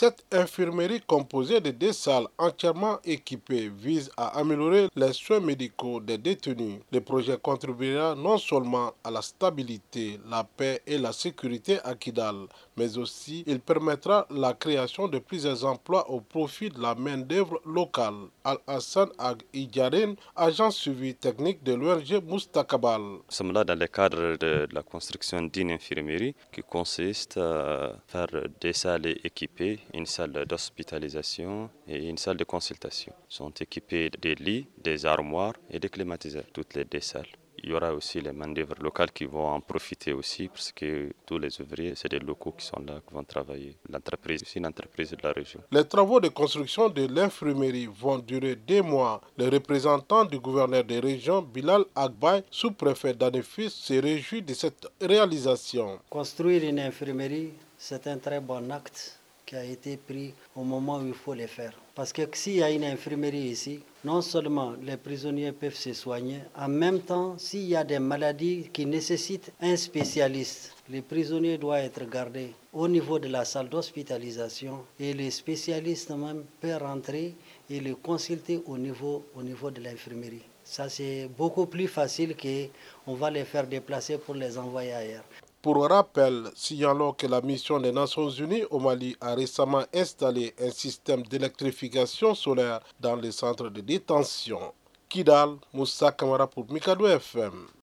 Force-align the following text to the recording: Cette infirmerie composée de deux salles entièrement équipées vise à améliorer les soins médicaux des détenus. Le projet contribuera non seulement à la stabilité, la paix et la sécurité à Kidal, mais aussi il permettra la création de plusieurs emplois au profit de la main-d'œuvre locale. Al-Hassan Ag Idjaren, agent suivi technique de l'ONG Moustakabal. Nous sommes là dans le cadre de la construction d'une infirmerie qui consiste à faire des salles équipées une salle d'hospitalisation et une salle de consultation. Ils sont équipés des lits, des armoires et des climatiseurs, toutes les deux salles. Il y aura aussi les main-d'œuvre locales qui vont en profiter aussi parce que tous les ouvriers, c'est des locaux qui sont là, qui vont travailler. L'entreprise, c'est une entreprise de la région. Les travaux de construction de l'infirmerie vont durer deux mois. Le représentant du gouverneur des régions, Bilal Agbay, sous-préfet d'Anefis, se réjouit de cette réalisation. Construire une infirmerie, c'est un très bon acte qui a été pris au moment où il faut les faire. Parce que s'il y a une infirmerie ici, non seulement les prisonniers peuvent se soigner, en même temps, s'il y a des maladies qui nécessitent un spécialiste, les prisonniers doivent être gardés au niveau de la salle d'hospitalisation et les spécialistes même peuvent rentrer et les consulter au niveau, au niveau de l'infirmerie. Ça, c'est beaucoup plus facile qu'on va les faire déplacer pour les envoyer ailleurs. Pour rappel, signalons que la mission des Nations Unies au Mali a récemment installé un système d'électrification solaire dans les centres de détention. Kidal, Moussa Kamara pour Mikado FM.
Cette 0.00 0.24
infirmerie 0.30 1.00
composée 1.00 1.60
de 1.60 1.72
deux 1.72 1.90
salles 1.92 2.28
entièrement 2.38 3.00
équipées 3.04 3.68
vise 3.68 4.12
à 4.16 4.38
améliorer 4.38 4.86
les 4.94 5.12
soins 5.12 5.40
médicaux 5.40 5.98
des 5.98 6.16
détenus. 6.16 6.78
Le 6.92 7.00
projet 7.00 7.36
contribuera 7.36 8.14
non 8.14 8.38
seulement 8.38 8.92
à 9.02 9.10
la 9.10 9.22
stabilité, 9.22 10.20
la 10.30 10.44
paix 10.44 10.80
et 10.86 10.98
la 10.98 11.12
sécurité 11.12 11.80
à 11.82 11.96
Kidal, 11.96 12.46
mais 12.76 12.96
aussi 12.96 13.42
il 13.44 13.58
permettra 13.58 14.24
la 14.30 14.52
création 14.54 15.08
de 15.08 15.18
plusieurs 15.18 15.64
emplois 15.64 16.08
au 16.08 16.20
profit 16.20 16.68
de 16.68 16.80
la 16.80 16.94
main-d'œuvre 16.94 17.60
locale. 17.66 18.28
Al-Hassan 18.44 19.08
Ag 19.18 19.42
Idjaren, 19.52 20.14
agent 20.36 20.70
suivi 20.70 21.16
technique 21.16 21.64
de 21.64 21.74
l'ONG 21.74 22.22
Moustakabal. 22.24 23.00
Nous 23.00 23.22
sommes 23.30 23.50
là 23.52 23.64
dans 23.64 23.76
le 23.76 23.88
cadre 23.88 24.36
de 24.36 24.68
la 24.72 24.84
construction 24.84 25.42
d'une 25.42 25.72
infirmerie 25.72 26.36
qui 26.52 26.60
consiste 26.62 27.36
à 27.36 27.96
faire 28.06 28.28
des 28.60 28.72
salles 28.72 29.08
équipées 29.24 29.80
une 29.94 30.06
salle 30.06 30.32
d'hospitalisation 30.46 31.70
et 31.86 32.08
une 32.08 32.18
salle 32.18 32.36
de 32.36 32.44
consultation. 32.44 33.12
Ils 33.30 33.34
sont 33.34 33.50
équipés 33.50 34.10
des 34.20 34.34
lits, 34.34 34.66
des 34.78 35.06
armoires 35.06 35.54
et 35.70 35.78
des 35.78 35.88
climatiseurs, 35.88 36.44
toutes 36.52 36.74
les 36.74 36.84
deux 36.84 37.00
salles. 37.00 37.28
Il 37.62 37.70
y 37.70 37.72
aura 37.72 37.92
aussi 37.92 38.20
les 38.20 38.32
main-d'œuvre 38.32 38.74
locales 38.80 39.10
qui 39.10 39.24
vont 39.24 39.48
en 39.48 39.60
profiter 39.60 40.12
aussi 40.12 40.48
parce 40.48 40.70
que 40.72 41.10
tous 41.26 41.38
les 41.38 41.60
ouvriers, 41.60 41.94
c'est 41.96 42.08
des 42.08 42.20
locaux 42.20 42.52
qui 42.52 42.64
sont 42.64 42.80
là, 42.86 43.00
qui 43.06 43.12
vont 43.12 43.24
travailler. 43.24 43.76
L'entreprise, 43.90 44.42
c'est 44.46 44.58
une 44.60 44.66
entreprise 44.66 45.10
de 45.10 45.18
la 45.22 45.32
région. 45.32 45.60
Les 45.72 45.84
travaux 45.84 46.20
de 46.20 46.28
construction 46.28 46.88
de 46.88 47.06
l'infirmerie 47.06 47.86
vont 47.86 48.18
durer 48.18 48.54
deux 48.54 48.82
mois. 48.82 49.20
Le 49.36 49.48
représentant 49.48 50.24
du 50.24 50.38
gouverneur 50.38 50.84
des 50.84 51.00
régions, 51.00 51.42
Bilal 51.42 51.84
Agbay, 51.96 52.44
sous-préfet 52.50 53.14
d'Anefis, 53.14 53.70
se 53.70 53.94
réjouit 53.94 54.42
de 54.42 54.54
cette 54.54 54.86
réalisation. 55.00 55.98
Construire 56.08 56.62
une 56.62 56.78
infirmerie, 56.78 57.52
c'est 57.76 58.06
un 58.06 58.18
très 58.18 58.40
bon 58.40 58.70
acte 58.70 59.18
qui 59.48 59.56
a 59.56 59.64
été 59.64 59.96
pris 59.96 60.34
au 60.54 60.62
moment 60.62 60.98
où 60.98 61.06
il 61.06 61.14
faut 61.14 61.32
les 61.32 61.46
faire. 61.46 61.72
Parce 61.94 62.12
que 62.12 62.20
s'il 62.34 62.56
y 62.56 62.62
a 62.62 62.70
une 62.70 62.84
infirmerie 62.84 63.48
ici, 63.48 63.80
non 64.04 64.20
seulement 64.20 64.74
les 64.82 64.98
prisonniers 64.98 65.52
peuvent 65.52 65.74
se 65.74 65.94
soigner, 65.94 66.40
en 66.54 66.68
même 66.68 67.00
temps, 67.00 67.38
s'il 67.38 67.64
y 67.66 67.74
a 67.74 67.82
des 67.82 67.98
maladies 67.98 68.68
qui 68.70 68.84
nécessitent 68.84 69.50
un 69.62 69.74
spécialiste, 69.76 70.74
les 70.90 71.00
prisonniers 71.00 71.56
doivent 71.56 71.82
être 71.84 72.04
gardés 72.08 72.52
au 72.74 72.86
niveau 72.86 73.18
de 73.18 73.28
la 73.28 73.46
salle 73.46 73.70
d'hospitalisation 73.70 74.84
et 75.00 75.14
les 75.14 75.30
spécialistes 75.30 76.10
même 76.10 76.44
peuvent 76.60 76.82
rentrer 76.82 77.34
et 77.70 77.80
les 77.80 77.94
consulter 77.94 78.62
au 78.66 78.76
niveau, 78.76 79.24
au 79.34 79.42
niveau 79.42 79.70
de 79.70 79.80
l'infirmerie. 79.80 80.42
Ça, 80.62 80.90
c'est 80.90 81.30
beaucoup 81.38 81.64
plus 81.64 81.88
facile 81.88 82.36
qu'on 82.36 83.14
va 83.14 83.30
les 83.30 83.44
faire 83.44 83.66
déplacer 83.66 84.18
pour 84.18 84.34
les 84.34 84.58
envoyer 84.58 84.92
ailleurs. 84.92 85.24
Pour 85.60 85.88
rappel, 85.88 86.50
signalons 86.54 87.12
que 87.12 87.26
la 87.26 87.40
mission 87.40 87.80
des 87.80 87.90
Nations 87.90 88.30
Unies 88.30 88.62
au 88.70 88.78
Mali 88.78 89.16
a 89.20 89.34
récemment 89.34 89.82
installé 89.92 90.54
un 90.60 90.70
système 90.70 91.22
d'électrification 91.24 92.34
solaire 92.36 92.78
dans 93.00 93.16
les 93.16 93.32
centres 93.32 93.68
de 93.68 93.80
détention. 93.80 94.72
Kidal, 95.08 95.56
Moussa 95.72 96.12
Kamara 96.12 96.46
pour 96.46 96.70
Mikado 96.70 97.06
FM. 97.08 97.68